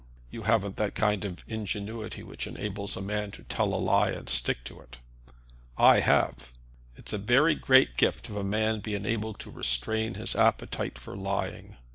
[0.31, 4.27] You haven't that kind of ingenuity which enables a man to tell a lie and
[4.27, 4.97] stick to it.
[5.77, 6.51] I have.
[6.95, 11.15] It's a very great gift if a man be enabled to restrain his appetite for
[11.15, 11.77] lying."